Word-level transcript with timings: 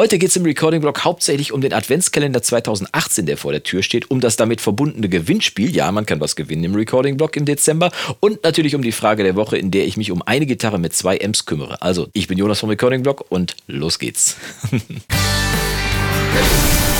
Heute 0.00 0.18
geht 0.18 0.30
es 0.30 0.36
im 0.36 0.44
Recording-Blog 0.44 1.04
hauptsächlich 1.04 1.52
um 1.52 1.60
den 1.60 1.74
Adventskalender 1.74 2.42
2018, 2.42 3.26
der 3.26 3.36
vor 3.36 3.52
der 3.52 3.62
Tür 3.62 3.82
steht, 3.82 4.10
um 4.10 4.22
das 4.22 4.38
damit 4.38 4.62
verbundene 4.62 5.10
Gewinnspiel. 5.10 5.76
Ja, 5.76 5.92
man 5.92 6.06
kann 6.06 6.20
was 6.20 6.36
gewinnen 6.36 6.64
im 6.64 6.74
Recording-Blog 6.74 7.36
im 7.36 7.44
Dezember. 7.44 7.90
Und 8.18 8.42
natürlich 8.42 8.74
um 8.74 8.80
die 8.80 8.92
Frage 8.92 9.24
der 9.24 9.36
Woche, 9.36 9.58
in 9.58 9.70
der 9.70 9.84
ich 9.84 9.98
mich 9.98 10.10
um 10.10 10.22
eine 10.22 10.46
Gitarre 10.46 10.78
mit 10.78 10.94
zwei 10.94 11.22
Amps 11.22 11.44
kümmere. 11.44 11.82
Also, 11.82 12.08
ich 12.14 12.28
bin 12.28 12.38
Jonas 12.38 12.60
vom 12.60 12.70
Recording-Blog 12.70 13.26
und 13.28 13.56
los 13.66 13.98
geht's. 13.98 14.36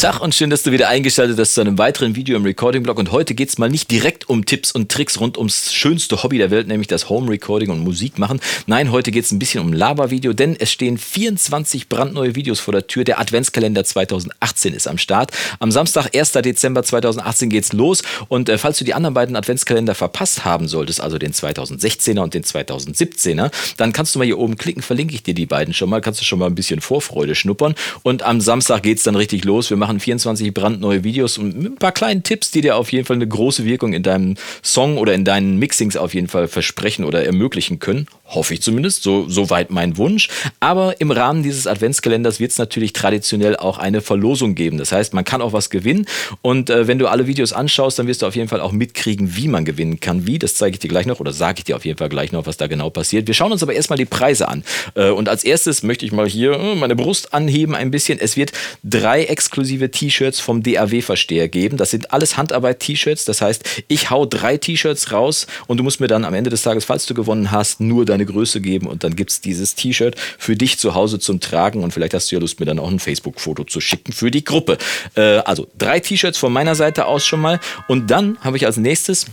Tag 0.00 0.22
und 0.22 0.34
schön, 0.34 0.48
dass 0.48 0.62
du 0.62 0.72
wieder 0.72 0.88
eingeschaltet 0.88 1.38
hast 1.38 1.52
zu 1.52 1.60
einem 1.60 1.76
weiteren 1.76 2.16
Video 2.16 2.34
im 2.34 2.44
Recording-Blog. 2.44 2.98
Und 2.98 3.12
heute 3.12 3.34
geht 3.34 3.50
es 3.50 3.58
mal 3.58 3.68
nicht 3.68 3.90
direkt 3.90 4.30
um 4.30 4.46
Tipps 4.46 4.72
und 4.72 4.90
Tricks 4.90 5.20
rund 5.20 5.36
ums 5.36 5.74
schönste 5.74 6.22
Hobby 6.22 6.38
der 6.38 6.50
Welt, 6.50 6.68
nämlich 6.68 6.88
das 6.88 7.10
Home-Recording 7.10 7.68
und 7.68 7.80
Musik 7.80 8.18
machen. 8.18 8.40
Nein, 8.66 8.92
heute 8.92 9.10
geht 9.10 9.26
es 9.26 9.30
ein 9.30 9.38
bisschen 9.38 9.62
um 9.62 9.74
Laber-Video, 9.74 10.32
denn 10.32 10.56
es 10.58 10.72
stehen 10.72 10.96
24 10.96 11.90
brandneue 11.90 12.34
Videos 12.34 12.60
vor 12.60 12.72
der 12.72 12.86
Tür. 12.86 13.04
Der 13.04 13.20
Adventskalender 13.20 13.84
2018 13.84 14.72
ist 14.72 14.88
am 14.88 14.96
Start. 14.96 15.32
Am 15.58 15.70
Samstag, 15.70 16.16
1. 16.16 16.32
Dezember 16.32 16.82
2018 16.82 17.50
geht's 17.50 17.74
los. 17.74 18.02
Und 18.28 18.48
äh, 18.48 18.56
falls 18.56 18.78
du 18.78 18.86
die 18.86 18.94
anderen 18.94 19.12
beiden 19.12 19.36
Adventskalender 19.36 19.94
verpasst 19.94 20.46
haben 20.46 20.66
solltest, 20.66 21.02
also 21.02 21.18
den 21.18 21.34
2016er 21.34 22.20
und 22.20 22.32
den 22.32 22.44
2017er, 22.44 23.50
dann 23.76 23.92
kannst 23.92 24.14
du 24.14 24.18
mal 24.18 24.24
hier 24.24 24.38
oben 24.38 24.56
klicken, 24.56 24.80
verlinke 24.80 25.14
ich 25.14 25.24
dir 25.24 25.34
die 25.34 25.44
beiden 25.44 25.74
schon 25.74 25.90
mal, 25.90 26.00
kannst 26.00 26.22
du 26.22 26.24
schon 26.24 26.38
mal 26.38 26.46
ein 26.46 26.54
bisschen 26.54 26.80
Vorfreude 26.80 27.34
schnuppern. 27.34 27.74
Und 28.02 28.22
am 28.22 28.40
Samstag 28.40 28.82
geht 28.82 28.96
es 28.96 29.04
dann 29.04 29.14
richtig 29.14 29.44
los. 29.44 29.68
Wir 29.68 29.76
machen 29.76 29.89
machen 29.90 30.00
24 30.00 30.54
brandneue 30.54 31.02
Videos 31.02 31.36
und 31.36 31.58
mit 31.58 31.72
ein 31.72 31.76
paar 31.76 31.90
kleinen 31.90 32.22
Tipps, 32.22 32.52
die 32.52 32.60
dir 32.60 32.76
auf 32.76 32.92
jeden 32.92 33.04
Fall 33.04 33.16
eine 33.16 33.26
große 33.26 33.64
Wirkung 33.64 33.92
in 33.92 34.04
deinem 34.04 34.36
Song 34.62 34.98
oder 34.98 35.14
in 35.14 35.24
deinen 35.24 35.58
Mixings 35.58 35.96
auf 35.96 36.14
jeden 36.14 36.28
Fall 36.28 36.46
versprechen 36.46 37.04
oder 37.04 37.24
ermöglichen 37.24 37.80
können. 37.80 38.06
Hoffe 38.26 38.54
ich 38.54 38.62
zumindest, 38.62 39.02
so, 39.02 39.28
so 39.28 39.50
weit 39.50 39.70
mein 39.70 39.96
Wunsch. 39.96 40.28
Aber 40.60 41.00
im 41.00 41.10
Rahmen 41.10 41.42
dieses 41.42 41.66
Adventskalenders 41.66 42.38
wird 42.38 42.52
es 42.52 42.58
natürlich 42.58 42.92
traditionell 42.92 43.56
auch 43.56 43.78
eine 43.78 44.00
Verlosung 44.00 44.54
geben. 44.54 44.78
Das 44.78 44.92
heißt, 44.92 45.14
man 45.14 45.24
kann 45.24 45.42
auch 45.42 45.52
was 45.52 45.68
gewinnen. 45.70 46.06
Und 46.40 46.70
äh, 46.70 46.86
wenn 46.86 47.00
du 47.00 47.08
alle 47.08 47.26
Videos 47.26 47.52
anschaust, 47.52 47.98
dann 47.98 48.06
wirst 48.06 48.22
du 48.22 48.26
auf 48.26 48.36
jeden 48.36 48.48
Fall 48.48 48.60
auch 48.60 48.70
mitkriegen, 48.70 49.34
wie 49.34 49.48
man 49.48 49.64
gewinnen 49.64 49.98
kann. 49.98 50.28
Wie, 50.28 50.38
das 50.38 50.54
zeige 50.54 50.74
ich 50.74 50.78
dir 50.78 50.88
gleich 50.88 51.06
noch 51.06 51.18
oder 51.18 51.32
sage 51.32 51.58
ich 51.58 51.64
dir 51.64 51.74
auf 51.74 51.84
jeden 51.84 51.98
Fall 51.98 52.08
gleich 52.08 52.30
noch, 52.30 52.46
was 52.46 52.56
da 52.56 52.68
genau 52.68 52.90
passiert. 52.90 53.26
Wir 53.26 53.34
schauen 53.34 53.50
uns 53.50 53.64
aber 53.64 53.72
erstmal 53.72 53.98
die 53.98 54.04
Preise 54.04 54.46
an. 54.46 54.62
Äh, 54.94 55.10
und 55.10 55.28
als 55.28 55.42
erstes 55.42 55.82
möchte 55.82 56.06
ich 56.06 56.12
mal 56.12 56.28
hier 56.28 56.52
äh, 56.52 56.76
meine 56.76 56.94
Brust 56.94 57.34
anheben 57.34 57.74
ein 57.74 57.90
bisschen. 57.90 58.20
Es 58.20 58.36
wird 58.36 58.52
drei 58.84 59.24
exklusive 59.24 59.79
T-Shirts 59.88 60.38
vom 60.38 60.62
DAW-Versteher 60.62 61.48
geben. 61.48 61.76
Das 61.76 61.90
sind 61.90 62.12
alles 62.12 62.36
Handarbeit-T-Shirts. 62.36 63.24
Das 63.24 63.42
heißt, 63.42 63.84
ich 63.88 64.10
hau 64.10 64.24
drei 64.26 64.56
T-Shirts 64.56 65.10
raus 65.10 65.48
und 65.66 65.78
du 65.78 65.82
musst 65.82 65.98
mir 66.00 66.06
dann 66.06 66.24
am 66.24 66.34
Ende 66.34 66.50
des 66.50 66.62
Tages, 66.62 66.84
falls 66.84 67.06
du 67.06 67.14
gewonnen 67.14 67.50
hast, 67.50 67.80
nur 67.80 68.04
deine 68.04 68.20
deine 68.20 68.26
Größe 68.26 68.60
geben 68.60 68.86
und 68.86 69.02
dann 69.02 69.16
gibt 69.16 69.30
es 69.30 69.40
dieses 69.40 69.74
T-Shirt 69.74 70.16
für 70.38 70.56
dich 70.56 70.78
zu 70.78 70.94
Hause 70.94 71.18
zum 71.18 71.40
Tragen 71.40 71.82
und 71.82 71.92
vielleicht 71.92 72.14
hast 72.14 72.30
du 72.30 72.36
ja 72.36 72.40
Lust, 72.40 72.60
mir 72.60 72.66
dann 72.66 72.78
auch 72.78 72.90
ein 72.90 72.98
Facebook-Foto 72.98 73.64
zu 73.64 73.80
schicken 73.80 74.12
für 74.12 74.30
die 74.30 74.44
Gruppe. 74.44 74.76
Äh, 75.16 75.38
also 75.38 75.66
drei 75.78 76.00
T-Shirts 76.00 76.38
von 76.38 76.52
meiner 76.52 76.74
Seite 76.74 77.06
aus 77.06 77.24
schon 77.24 77.40
mal 77.40 77.60
und 77.88 78.10
dann 78.10 78.38
habe 78.40 78.56
ich 78.56 78.66
als 78.66 78.76
nächstes 78.76 79.26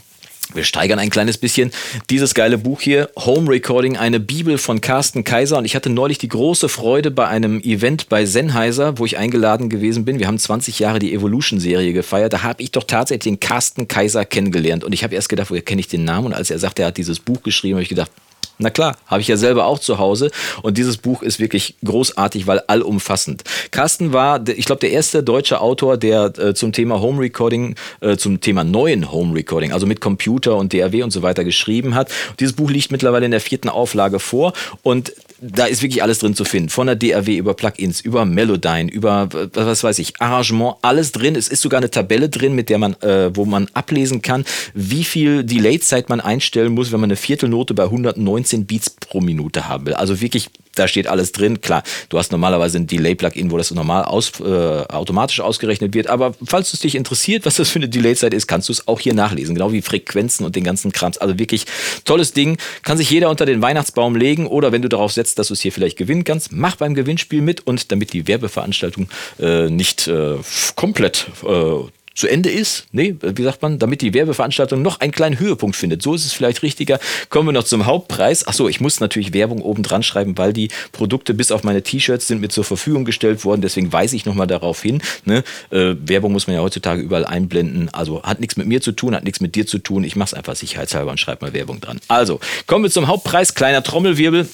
wir 0.54 0.64
steigern 0.64 1.00
ein 1.00 1.10
kleines 1.10 1.38
bisschen 1.38 1.72
dieses 2.10 2.34
geile 2.34 2.58
Buch 2.58 2.82
hier, 2.82 3.10
Home 3.18 3.50
Recording, 3.50 3.98
eine 3.98 4.20
Bibel 4.20 4.58
von 4.58 4.82
Carsten 4.82 5.24
Kaiser. 5.24 5.58
Und 5.58 5.66
ich 5.66 5.76
hatte 5.76 5.90
neulich 5.90 6.18
die 6.18 6.28
große 6.28 6.70
Freude 6.70 7.12
bei 7.12 7.28
einem 7.28 7.60
Event 7.62 8.10
bei 8.10 8.26
Sennheiser, 8.26 8.98
wo 8.98 9.06
ich 9.06 9.18
eingeladen 9.18 9.70
gewesen 9.70 10.06
bin. 10.06 10.20
Wir 10.20 10.28
haben 10.28 10.40
20 10.40 10.80
Jahre 10.80 11.00
die 11.00 11.14
Evolution-Serie 11.14 11.94
gefeiert. 11.94 12.34
Da 12.34 12.44
habe 12.44 12.64
ich 12.64 12.72
doch 12.72 12.84
tatsächlich 12.84 13.24
den 13.24 13.40
Carsten 13.40 13.88
Kaiser 13.88 14.26
kennengelernt. 14.26 14.84
Und 14.84 14.94
ich 14.94 15.04
habe 15.04 15.16
erst 15.16 15.30
gedacht, 15.30 15.50
woher 15.50 15.62
kenne 15.62 15.82
ich 15.82 15.88
den 15.88 16.04
Namen? 16.04 16.28
Und 16.28 16.34
als 16.34 16.50
er 16.50 16.60
sagte, 16.60 16.84
er 16.84 16.90
hat 16.90 16.98
dieses 16.98 17.20
Buch 17.20 17.44
geschrieben, 17.44 17.76
habe 17.76 17.84
ich 17.84 17.90
gedacht, 17.90 18.12
na 18.60 18.70
klar, 18.70 18.98
habe 19.06 19.22
ich 19.22 19.28
ja 19.28 19.38
selber 19.38 19.66
auch 19.66 19.80
zu 19.80 20.00
Hause. 20.00 20.32
Und 20.62 20.78
dieses 20.78 20.98
Buch 20.98 21.22
ist 21.22 21.40
wirklich 21.40 21.76
großartig, 21.86 22.48
weil 22.48 22.60
allumfassend. 22.68 23.44
Carsten 23.72 24.14
war, 24.14 24.48
ich 24.48 24.66
glaube, 24.66 24.80
der 24.80 24.92
erste 24.92 25.24
deutsche 25.24 25.62
Autor, 25.62 25.98
der 25.98 26.38
äh, 26.38 26.54
zum 26.54 26.72
Thema 26.72 27.00
Home 27.00 27.22
Recording, 27.22 27.76
äh, 28.02 28.18
zum 28.18 28.42
Thema 28.42 28.64
neuen 28.64 29.12
Home 29.12 29.36
Recording, 29.36 29.74
also 29.74 29.86
mit 29.86 30.02
Computer 30.02 30.56
und 30.56 30.74
DAW 30.74 31.04
und 31.04 31.12
so 31.12 31.22
weiter 31.22 31.44
geschrieben 31.44 31.96
hat. 31.96 32.10
Dieses 32.40 32.56
Buch 32.56 32.72
liegt 32.72 32.92
mittlerweile 32.92 33.26
in 33.26 33.32
der 33.32 33.42
vierten 33.42 33.70
Auflage 33.70 34.20
vor. 34.20 34.54
Und 34.82 35.14
da 35.40 35.66
ist 35.66 35.82
wirklich 35.82 36.02
alles 36.02 36.20
drin 36.20 36.36
zu 36.36 36.46
finden. 36.46 36.70
Von 36.70 36.88
der 36.88 36.96
DAW 36.96 37.38
über 37.38 37.54
Plugins, 37.54 38.02
über 38.02 38.26
Melodyne, 38.26 38.92
über 38.92 39.30
was 39.54 39.84
weiß 39.84 40.00
ich, 40.00 40.20
Arrangement, 40.20 40.76
alles 40.82 41.12
drin. 41.12 41.36
Es 41.36 41.48
ist 41.48 41.62
sogar 41.62 41.80
eine 41.80 41.92
Tabelle 41.92 42.30
drin, 42.30 42.56
mit 42.56 42.70
der 42.70 42.78
man, 42.78 42.94
äh, 43.02 43.36
wo 43.36 43.46
man 43.46 43.68
ablesen 43.74 44.22
kann, 44.22 44.46
wie 44.74 45.04
viel 45.04 45.44
Delay-Zeit 45.44 46.10
man 46.10 46.22
einstellen 46.22 46.74
muss, 46.74 46.92
wenn 46.92 47.00
man 47.00 47.10
eine 47.10 47.18
Viertelnote 47.18 47.74
bei 47.74 47.84
119 47.84 48.66
Beats 48.66 48.90
pro 48.90 49.22
Minute 49.22 49.68
haben 49.68 49.86
will. 49.86 49.94
Also 49.94 50.22
wirklich 50.22 50.50
da 50.78 50.88
steht 50.88 51.08
alles 51.08 51.32
drin. 51.32 51.62
Klar, 51.62 51.84
du 52.10 52.18
hast 52.18 52.32
normalerweise 52.32 52.78
ein 52.78 52.88
Delay-Plugin, 52.88 53.52
wo 53.52 53.58
das 53.58 53.72
normal 53.72 54.04
aus, 54.04 54.40
äh, 54.40 54.44
automatisch 54.44 55.40
ausgerechnet 55.40 55.94
wird. 55.94 56.08
Aber 56.08 56.34
falls 56.46 56.74
es 56.74 56.80
dich 56.80 56.96
interessiert, 56.96 57.46
was 57.46 57.56
das 57.56 57.70
für 57.70 57.80
eine 57.80 57.90
Delay-Zeit 57.90 58.34
ist, 58.34 58.48
kannst 58.48 58.70
du 58.70 58.74
es 58.74 58.88
auch 58.88 59.00
hier 59.00 59.14
nachlesen. 59.14 59.56
Genau 59.56 59.72
wie 59.72 59.82
Frequenzen 59.82 60.46
und 60.46 60.56
den 60.56 60.64
ganzen 60.64 60.92
Krams. 60.92 61.18
Also 61.18 61.38
wirklich 61.40 61.66
tolles 62.06 62.34
Ding. 62.34 62.58
Kann 62.84 62.98
sich 62.98 63.10
jeder 63.10 63.30
unter 63.30 63.46
den 63.46 63.62
Weihnachtsbaum 63.62 64.16
legen 64.16 64.48
oder 64.48 64.72
wenn 64.72 64.82
du 64.82 64.90
darauf 64.90 65.12
setzt, 65.14 65.40
dass 65.40 65.48
du 65.48 65.54
es 65.54 65.62
hier 65.62 65.72
vielleicht 65.72 65.98
gewinnen 65.98 66.24
kannst, 66.24 66.52
mach 66.52 66.76
beim 66.76 66.94
Gewinnspiel 66.94 67.42
mit 67.42 67.66
und 67.66 67.92
damit 67.92 68.14
die 68.14 68.28
Werbeveranstaltung 68.28 69.10
äh, 69.40 69.70
nicht 69.70 70.08
äh, 70.08 70.36
komplett 70.76 71.28
äh, 71.44 71.97
zu 72.18 72.28
Ende 72.28 72.50
ist, 72.50 72.88
nee, 72.92 73.16
wie 73.22 73.44
sagt 73.44 73.62
man, 73.62 73.78
damit 73.78 74.02
die 74.02 74.12
Werbeveranstaltung 74.16 74.82
noch 74.82 75.00
einen 75.02 75.12
kleinen 75.12 75.40
Höhepunkt 75.40 75.76
findet. 75.76 76.02
So 76.02 76.16
ist 76.16 76.26
es 76.26 76.34
vielleicht 76.34 76.64
richtiger. 76.64 77.00
Kommen 77.30 77.48
wir 77.48 77.54
noch 77.54 77.64
zum 77.64 77.86
Hauptpreis. 77.86 78.48
Achso, 78.48 78.68
ich 78.68 78.82
muss 78.82 79.00
natürlich 79.00 79.34
Werbung 79.34 79.62
oben 79.62 79.84
dran 79.84 80.02
schreiben, 80.02 80.36
weil 80.36 80.52
die 80.52 80.70
Produkte 80.94 81.36
bis 81.36 81.52
auf 81.52 81.64
meine 81.64 81.84
T-Shirts 81.84 82.26
sind 82.26 82.42
mir 82.42 82.50
zur 82.50 82.64
Verfügung 82.64 83.06
gestellt 83.06 83.46
worden. 83.46 83.62
Deswegen 83.62 83.94
weise 83.94 84.16
ich 84.16 84.26
nochmal 84.26 84.48
darauf 84.48 84.82
hin. 84.82 85.00
Ne? 85.26 85.44
Äh, 85.70 85.94
Werbung 86.06 86.32
muss 86.32 86.48
man 86.48 86.56
ja 86.56 86.64
heutzutage 86.64 87.04
überall 87.04 87.24
einblenden. 87.24 87.90
Also 87.94 88.24
hat 88.24 88.40
nichts 88.40 88.58
mit 88.58 88.66
mir 88.66 88.82
zu 88.82 88.94
tun, 88.94 89.14
hat 89.14 89.24
nichts 89.24 89.40
mit 89.40 89.54
dir 89.54 89.68
zu 89.68 89.78
tun. 89.78 90.04
Ich 90.04 90.16
mache 90.16 90.30
es 90.30 90.34
einfach 90.34 90.56
sicherheitshalber 90.56 91.12
und 91.12 91.20
schreibe 91.20 91.46
mal 91.46 91.54
Werbung 91.54 91.82
dran. 91.82 92.00
Also, 92.08 92.40
kommen 92.66 92.84
wir 92.84 92.90
zum 92.90 93.06
Hauptpreis. 93.06 93.54
Kleiner 93.54 93.84
Trommelwirbel. 93.84 94.48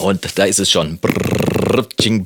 Und 0.00 0.38
da 0.38 0.44
ist 0.44 0.58
es 0.58 0.70
schon. 0.70 0.98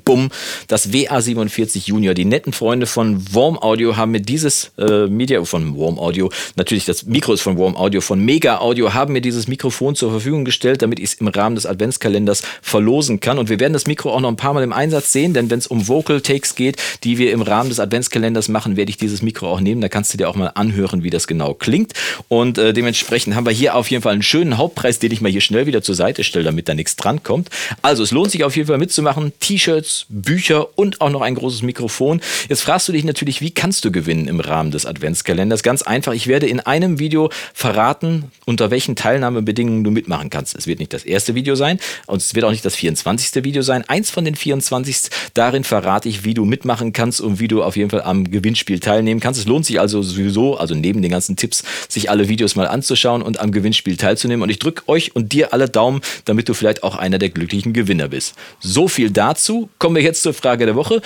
Bum. 0.05 0.31
Das 0.69 0.91
WA47 0.91 1.87
Junior. 1.87 2.15
Die 2.15 2.25
netten 2.25 2.53
Freunde 2.53 2.87
von 2.87 3.23
Warm 3.35 3.59
Audio 3.59 3.97
haben 3.97 4.13
mir 4.13 4.21
dieses 4.21 4.73
äh, 4.79 5.07
Media 5.07 5.45
von 5.45 5.77
Warm 5.79 5.99
Audio, 5.99 6.31
natürlich 6.57 6.87
das 6.87 7.05
Mikro 7.05 7.35
ist 7.35 7.43
von 7.43 7.59
Warm 7.59 7.77
Audio, 7.77 8.01
von 8.01 8.25
Mega 8.25 8.59
Audio, 8.59 8.95
haben 8.95 9.13
mir 9.13 9.21
dieses 9.21 9.47
Mikrofon 9.47 9.95
zur 9.95 10.11
Verfügung 10.11 10.45
gestellt, 10.45 10.83
damit 10.83 10.99
ich 10.99 11.07
es 11.07 11.15
im 11.15 11.29
Rahmen 11.29 11.57
des 11.57 11.67
Adventskalenders 11.67 12.43
verlosen 12.63 13.21
kann. 13.21 13.39
Und 13.39 13.51
wir 13.51 13.61
werden 13.61 13.73
das 13.73 13.87
Mikro 13.87 14.13
auch 14.13 14.21
noch 14.21 14.31
ein 14.31 14.37
paar 14.37 14.55
Mal 14.55 14.63
im 14.63 14.73
Einsatz 14.73 15.13
sehen, 15.13 15.35
denn 15.35 15.51
wenn 15.51 15.59
es 15.59 15.67
um 15.67 15.89
Vocal 15.89 16.21
Takes 16.21 16.55
geht, 16.55 16.77
die 17.05 17.19
wir 17.19 17.33
im 17.33 17.43
Rahmen 17.43 17.69
des 17.69 17.81
Adventskalenders 17.81 18.49
machen, 18.49 18.77
werde 18.77 18.91
ich 18.91 18.97
dieses 18.97 19.23
Mikro 19.23 19.49
auch 19.49 19.61
nehmen. 19.61 19.81
Da 19.81 19.89
kannst 19.89 20.13
du 20.15 20.19
dir 20.19 20.29
auch 20.29 20.37
mal 20.37 20.53
anhören, 20.55 21.03
wie 21.03 21.11
das 21.11 21.27
genau 21.27 21.55
klingt. 21.55 21.93
Und 22.29 22.59
äh, 22.59 22.73
dementsprechend 22.73 23.35
haben 23.35 23.47
wir 23.47 23.53
hier 23.53 23.75
auf 23.75 23.91
jeden 23.91 24.03
Fall 24.03 24.15
einen 24.15 24.23
schönen 24.23 24.57
Hauptpreis, 24.57 24.99
den 24.99 25.13
ich 25.13 25.21
mal 25.21 25.31
hier 25.31 25.41
schnell 25.41 25.67
wieder 25.67 25.83
zur 25.83 25.95
Seite 25.95 26.25
stelle, 26.25 26.45
damit 26.45 26.69
da 26.69 26.75
nichts 26.75 26.97
dran 26.97 27.23
kommt. 27.23 27.51
Also 27.83 28.03
es 28.03 28.11
lohnt 28.11 28.31
sich 28.31 28.45
auf 28.45 28.57
jeden 28.57 28.69
Fall 28.69 28.79
mitzumachen. 28.79 29.33
T-Shirts, 29.41 30.07
Bücher 30.09 30.79
und 30.79 31.01
auch 31.01 31.11
noch 31.11 31.23
ein 31.23 31.35
großes 31.35 31.63
Mikrofon. 31.63 32.21
Jetzt 32.49 32.63
fragst 32.63 32.89
du 32.89 32.93
dich 32.93 33.05
natürlich, 33.05 33.41
wie 33.41 33.51
kannst 33.51 33.85
du 33.85 33.93
gewinnen 33.93 34.29
im 34.29 34.41
Rahmen 34.41 34.71
des 34.71 34.87
Adventskalenders? 34.87 35.63
Ganz 35.63 35.83
einfach, 35.83 36.13
ich 36.13 36.27
werde 36.27 36.47
in 36.47 36.61
einem 36.61 36.99
Video 36.99 37.31
verraten, 37.53 38.31
unter 38.47 38.71
welchen 38.71 38.97
Teilnahmebedingungen 38.97 39.85
du 39.85 39.91
mitmachen 39.91 40.31
kannst. 40.31 40.57
Es 40.57 40.67
wird 40.67 40.79
nicht 40.79 40.93
das 40.93 41.05
erste 41.05 41.35
Video 41.35 41.55
sein 41.55 41.79
und 42.07 42.21
es 42.23 42.35
wird 42.35 42.45
auch 42.45 42.51
nicht 42.51 42.65
das 42.65 42.75
24. 42.75 43.45
Video 43.45 43.63
sein. 43.63 43.85
Eins 43.89 44.11
von 44.11 44.25
den 44.25 44.35
24. 44.35 45.11
Darin 45.35 45.65
verrate 45.65 46.09
ich, 46.09 46.25
wie 46.25 46.35
du 46.35 46.45
mitmachen 46.45 46.93
kannst 46.93 47.21
und 47.21 47.41
wie 47.41 47.49
du 47.49 47.63
auf 47.63 47.77
jeden 47.77 47.91
Fall 47.91 48.03
am 48.03 48.31
Gewinnspiel 48.31 48.81
teilnehmen 48.81 49.21
kannst. 49.21 49.41
Es 49.41 49.47
lohnt 49.47 49.67
sich 49.67 49.81
also 49.81 50.03
sowieso, 50.03 50.57
also 50.57 50.75
neben 50.75 51.03
den 51.03 51.11
ganzen 51.11 51.37
Tipps, 51.37 51.65
sich 51.89 52.11
alle 52.11 52.29
Videos 52.29 52.57
mal 52.57 52.67
anzuschauen 52.67 53.23
und 53.23 53.41
am 53.41 53.53
Gewinnspiel 53.53 53.97
teilzunehmen. 53.97 54.43
Und 54.43 54.51
ich 54.51 54.59
drücke 54.59 54.89
euch 54.89 55.15
und 55.15 55.33
dir 55.33 55.53
alle 55.53 55.69
Daumen, 55.69 56.01
damit 56.25 56.49
du 56.49 56.55
vielleicht 56.55 56.83
auch 56.83 56.97
einer 56.97 57.19
der 57.19 57.31
glücklichen 57.45 57.73
Gewinner 57.75 58.09
bist. 58.09 58.35
So 58.61 58.89
viel 58.89 59.11
dazu. 59.11 59.69
Kommen 59.79 59.97
wir 59.97 60.03
jetzt 60.03 60.23
zur 60.23 60.33
Frage 60.33 60.65
der 60.65 60.77
Woche. 60.77 61.03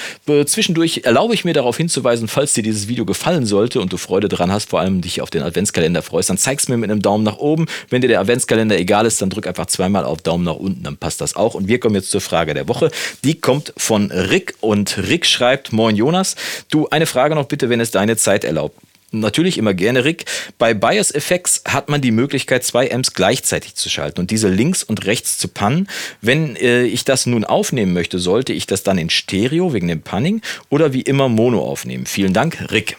Zwischendurch 0.46 1.02
erlaube 1.04 1.34
ich 1.34 1.44
mir 1.44 1.52
darauf 1.52 1.76
hinzuweisen, 1.76 2.28
falls 2.28 2.52
dir 2.52 2.62
dieses 2.62 2.86
Video 2.86 3.04
gefallen 3.04 3.44
sollte 3.44 3.80
und 3.80 3.92
du 3.92 3.96
Freude 3.96 4.28
daran 4.28 4.52
hast, 4.52 4.70
vor 4.70 4.80
allem 4.80 5.00
dich 5.00 5.20
auf 5.20 5.30
den 5.30 5.42
Adventskalender 5.42 6.02
freust, 6.02 6.30
dann 6.30 6.38
zeig's 6.38 6.68
mir 6.68 6.76
mit 6.76 6.90
einem 6.90 7.02
Daumen 7.02 7.24
nach 7.24 7.38
oben. 7.38 7.66
Wenn 7.90 8.02
dir 8.02 8.08
der 8.08 8.20
Adventskalender 8.20 8.78
egal 8.78 9.04
ist, 9.04 9.20
dann 9.20 9.30
drück 9.30 9.46
einfach 9.46 9.66
zweimal 9.66 10.04
auf 10.04 10.22
Daumen 10.22 10.44
nach 10.44 10.56
unten, 10.56 10.84
dann 10.84 10.96
passt 10.96 11.20
das 11.20 11.34
auch. 11.34 11.54
Und 11.54 11.68
wir 11.68 11.80
kommen 11.80 11.96
jetzt 11.96 12.10
zur 12.10 12.20
Frage 12.20 12.54
der 12.54 12.68
Woche. 12.68 12.90
Die 13.24 13.40
kommt 13.40 13.72
von 13.76 14.10
Rick 14.12 14.54
und 14.60 14.96
Rick 15.08 15.26
schreibt, 15.26 15.72
Moin 15.72 15.96
Jonas, 15.96 16.36
du 16.70 16.88
eine 16.88 17.06
Frage 17.06 17.34
noch 17.34 17.46
bitte, 17.46 17.68
wenn 17.68 17.80
es 17.80 17.90
deine 17.90 18.16
Zeit 18.16 18.44
erlaubt. 18.44 18.76
Natürlich 19.10 19.56
immer 19.56 19.72
gerne, 19.72 20.04
Rick. 20.04 20.26
Bei 20.58 20.74
Bias 20.74 21.14
Effects 21.14 21.62
hat 21.66 21.88
man 21.88 22.02
die 22.02 22.10
Möglichkeit, 22.10 22.62
zwei 22.62 22.92
Amps 22.92 23.14
gleichzeitig 23.14 23.74
zu 23.74 23.88
schalten 23.88 24.20
und 24.20 24.30
diese 24.30 24.48
links 24.48 24.82
und 24.82 25.06
rechts 25.06 25.38
zu 25.38 25.48
pannen. 25.48 25.88
Wenn 26.20 26.56
äh, 26.56 26.84
ich 26.84 27.04
das 27.04 27.24
nun 27.24 27.44
aufnehmen 27.44 27.94
möchte, 27.94 28.18
sollte 28.18 28.52
ich 28.52 28.66
das 28.66 28.82
dann 28.82 28.98
in 28.98 29.08
Stereo 29.08 29.72
wegen 29.72 29.88
dem 29.88 30.02
Panning 30.02 30.42
oder 30.68 30.92
wie 30.92 31.00
immer 31.00 31.30
Mono 31.30 31.62
aufnehmen. 31.62 32.04
Vielen 32.04 32.34
Dank, 32.34 32.70
Rick. 32.70 32.96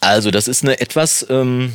Also, 0.00 0.32
das 0.32 0.48
ist 0.48 0.64
eine 0.64 0.80
etwas 0.80 1.24
ähm, 1.30 1.72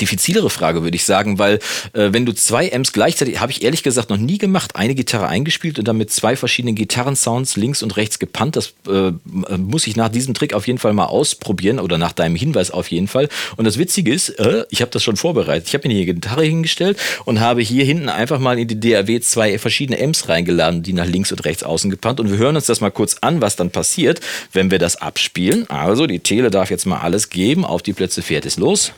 diffizilere 0.00 0.50
Frage, 0.50 0.82
würde 0.82 0.96
ich 0.96 1.04
sagen, 1.04 1.38
weil 1.38 1.58
äh, 1.92 2.08
wenn 2.12 2.26
du 2.26 2.32
zwei 2.32 2.72
Amps 2.72 2.92
gleichzeitig, 2.92 3.40
habe 3.40 3.52
ich 3.52 3.62
ehrlich 3.62 3.82
gesagt 3.82 4.10
noch 4.10 4.16
nie 4.16 4.38
gemacht, 4.38 4.76
eine 4.76 4.94
Gitarre 4.94 5.28
eingespielt 5.28 5.78
und 5.78 5.86
dann 5.88 5.96
mit 5.96 6.10
zwei 6.10 6.36
verschiedenen 6.36 6.74
Gitarrensounds 6.74 7.56
links 7.56 7.82
und 7.82 7.96
rechts 7.96 8.18
gepannt. 8.18 8.56
Das 8.56 8.74
äh, 8.88 9.12
muss 9.56 9.86
ich 9.86 9.96
nach 9.96 10.08
diesem 10.08 10.34
Trick 10.34 10.54
auf 10.54 10.66
jeden 10.66 10.78
Fall 10.78 10.92
mal 10.92 11.06
ausprobieren 11.06 11.78
oder 11.78 11.98
nach 11.98 12.12
deinem 12.12 12.36
Hinweis 12.36 12.70
auf 12.70 12.90
jeden 12.90 13.08
Fall. 13.08 13.28
Und 13.56 13.64
das 13.64 13.78
Witzige 13.78 14.12
ist, 14.12 14.30
äh, 14.30 14.64
ich 14.70 14.80
habe 14.80 14.90
das 14.90 15.02
schon 15.02 15.16
vorbereitet. 15.16 15.68
Ich 15.68 15.74
habe 15.74 15.88
mir 15.88 15.94
hier 15.94 16.06
Gitarre 16.06 16.44
hingestellt 16.44 16.98
und 17.24 17.40
habe 17.40 17.62
hier 17.62 17.84
hinten 17.84 18.08
einfach 18.08 18.38
mal 18.38 18.58
in 18.58 18.68
die 18.68 18.78
DAW 18.80 19.20
zwei 19.20 19.58
verschiedene 19.58 20.02
Amps 20.02 20.28
reingeladen, 20.28 20.82
die 20.82 20.92
nach 20.92 21.06
links 21.06 21.32
und 21.32 21.44
rechts 21.44 21.62
außen 21.62 21.90
gepannt. 21.90 22.20
Und 22.20 22.30
wir 22.30 22.38
hören 22.38 22.56
uns 22.56 22.66
das 22.66 22.80
mal 22.80 22.90
kurz 22.90 23.16
an, 23.20 23.40
was 23.40 23.56
dann 23.56 23.70
passiert, 23.70 24.20
wenn 24.52 24.70
wir 24.70 24.78
das 24.78 24.96
abspielen. 24.96 25.68
Also 25.70 26.06
die 26.06 26.20
Tele 26.20 26.50
darf 26.50 26.70
jetzt 26.70 26.86
mal 26.86 27.00
alles 27.00 27.30
geben. 27.30 27.64
Auf 27.64 27.82
die 27.82 27.92
Plätze 27.92 28.22
fährt 28.22 28.46
es 28.46 28.56
los. 28.56 28.92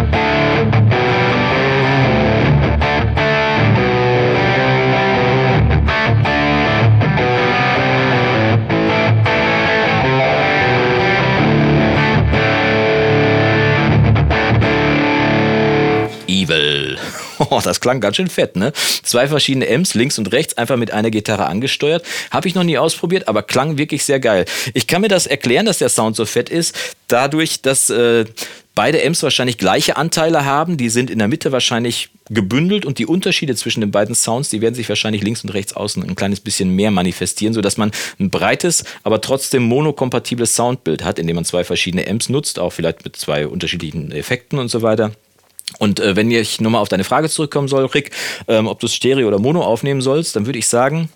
Bye. 0.00 0.39
Oh, 17.60 17.62
das 17.62 17.80
klang 17.80 18.00
ganz 18.00 18.16
schön 18.16 18.28
fett, 18.28 18.56
ne? 18.56 18.72
Zwei 19.02 19.28
verschiedene 19.28 19.68
Amps, 19.68 19.94
links 19.94 20.18
und 20.18 20.32
rechts, 20.32 20.56
einfach 20.56 20.76
mit 20.76 20.92
einer 20.92 21.10
Gitarre 21.10 21.46
angesteuert. 21.46 22.04
Habe 22.30 22.48
ich 22.48 22.54
noch 22.54 22.64
nie 22.64 22.78
ausprobiert, 22.78 23.28
aber 23.28 23.42
klang 23.42 23.76
wirklich 23.76 24.04
sehr 24.04 24.18
geil. 24.18 24.46
Ich 24.72 24.86
kann 24.86 25.02
mir 25.02 25.08
das 25.08 25.26
erklären, 25.26 25.66
dass 25.66 25.78
der 25.78 25.90
Sound 25.90 26.16
so 26.16 26.24
fett 26.24 26.48
ist, 26.48 26.74
dadurch, 27.08 27.60
dass 27.60 27.90
äh, 27.90 28.24
beide 28.74 29.04
Amps 29.04 29.22
wahrscheinlich 29.22 29.58
gleiche 29.58 29.96
Anteile 29.96 30.44
haben. 30.46 30.78
Die 30.78 30.88
sind 30.88 31.10
in 31.10 31.18
der 31.18 31.28
Mitte 31.28 31.52
wahrscheinlich 31.52 32.08
gebündelt 32.30 32.86
und 32.86 32.98
die 32.98 33.06
Unterschiede 33.06 33.54
zwischen 33.56 33.80
den 33.80 33.90
beiden 33.90 34.14
Sounds, 34.14 34.48
die 34.48 34.62
werden 34.62 34.74
sich 34.74 34.88
wahrscheinlich 34.88 35.22
links 35.22 35.42
und 35.42 35.50
rechts 35.50 35.74
außen 35.74 36.02
ein 36.02 36.14
kleines 36.14 36.40
bisschen 36.40 36.74
mehr 36.74 36.90
manifestieren, 36.90 37.52
sodass 37.52 37.76
man 37.76 37.90
ein 38.18 38.30
breites, 38.30 38.84
aber 39.02 39.20
trotzdem 39.20 39.64
monokompatibles 39.64 40.54
Soundbild 40.54 41.04
hat, 41.04 41.18
indem 41.18 41.36
man 41.36 41.44
zwei 41.44 41.64
verschiedene 41.64 42.08
Amps 42.08 42.28
nutzt, 42.28 42.58
auch 42.58 42.70
vielleicht 42.70 43.04
mit 43.04 43.16
zwei 43.16 43.46
unterschiedlichen 43.46 44.12
Effekten 44.12 44.58
und 44.58 44.68
so 44.68 44.80
weiter. 44.80 45.12
Und 45.78 46.00
äh, 46.00 46.16
wenn 46.16 46.30
ich 46.30 46.60
nochmal 46.60 46.82
auf 46.82 46.88
deine 46.88 47.04
Frage 47.04 47.28
zurückkommen 47.28 47.68
soll, 47.68 47.84
Rick, 47.86 48.10
ähm, 48.48 48.66
ob 48.66 48.80
du 48.80 48.88
Stereo 48.88 49.28
oder 49.28 49.38
Mono 49.38 49.62
aufnehmen 49.62 50.00
sollst, 50.00 50.36
dann 50.36 50.46
würde 50.46 50.58
ich 50.58 50.68
sagen, 50.68 51.08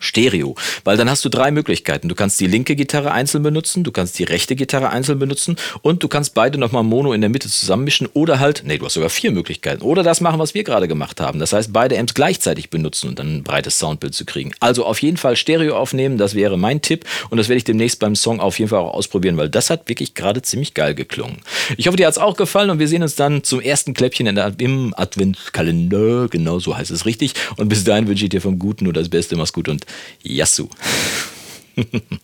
Stereo, 0.00 0.54
weil 0.84 0.96
dann 0.96 1.10
hast 1.10 1.24
du 1.24 1.28
drei 1.28 1.50
Möglichkeiten. 1.50 2.08
Du 2.08 2.14
kannst 2.14 2.40
die 2.40 2.46
linke 2.46 2.76
Gitarre 2.76 3.12
einzeln 3.12 3.42
benutzen, 3.42 3.84
du 3.84 3.92
kannst 3.92 4.18
die 4.18 4.24
rechte 4.24 4.56
Gitarre 4.56 4.90
einzeln 4.90 5.18
benutzen 5.18 5.56
und 5.82 6.02
du 6.02 6.08
kannst 6.08 6.34
beide 6.34 6.58
nochmal 6.58 6.82
Mono 6.82 7.12
in 7.12 7.20
der 7.20 7.30
Mitte 7.30 7.48
zusammenmischen 7.48 8.08
oder 8.12 8.40
halt, 8.40 8.62
nee, 8.64 8.78
du 8.78 8.86
hast 8.86 8.94
sogar 8.94 9.10
vier 9.10 9.32
Möglichkeiten. 9.32 9.82
Oder 9.82 10.02
das 10.02 10.20
machen, 10.20 10.38
was 10.38 10.54
wir 10.54 10.64
gerade 10.64 10.88
gemacht 10.88 11.20
haben. 11.20 11.38
Das 11.38 11.52
heißt, 11.52 11.72
beide 11.72 11.98
Amps 11.98 12.14
gleichzeitig 12.14 12.70
benutzen 12.70 13.08
und 13.08 13.18
dann 13.18 13.36
ein 13.36 13.42
breites 13.42 13.78
Soundbild 13.78 14.14
zu 14.14 14.24
kriegen. 14.24 14.52
Also 14.60 14.84
auf 14.84 15.02
jeden 15.02 15.16
Fall 15.16 15.36
Stereo 15.36 15.76
aufnehmen, 15.76 16.18
das 16.18 16.34
wäre 16.34 16.56
mein 16.56 16.82
Tipp 16.82 17.04
und 17.30 17.38
das 17.38 17.48
werde 17.48 17.58
ich 17.58 17.64
demnächst 17.64 17.98
beim 17.98 18.16
Song 18.16 18.40
auf 18.40 18.58
jeden 18.58 18.68
Fall 18.68 18.80
auch 18.80 18.94
ausprobieren, 18.94 19.36
weil 19.36 19.48
das 19.48 19.70
hat 19.70 19.88
wirklich 19.88 20.14
gerade 20.14 20.42
ziemlich 20.42 20.74
geil 20.74 20.94
geklungen. 20.94 21.38
Ich 21.76 21.86
hoffe, 21.86 21.96
dir 21.96 22.06
hat 22.06 22.12
es 22.12 22.18
auch 22.18 22.36
gefallen 22.36 22.70
und 22.70 22.78
wir 22.78 22.88
sehen 22.88 23.02
uns 23.02 23.14
dann 23.14 23.44
zum 23.44 23.60
ersten 23.60 23.94
Kläppchen 23.94 24.26
im 24.58 24.94
Adventskalender, 24.96 26.28
genau 26.28 26.58
so 26.58 26.76
heißt 26.76 26.90
es 26.90 27.06
richtig. 27.06 27.34
Und 27.56 27.68
bis 27.68 27.84
dahin 27.84 28.06
wünsche 28.08 28.24
ich 28.24 28.30
dir 28.30 28.40
vom 28.40 28.58
Guten 28.58 28.84
nur 28.84 28.92
das 28.92 29.08
Beste, 29.08 29.36
mach's 29.36 29.52
gut 29.52 29.68
und 29.68 29.84
Yasu. 30.24 30.68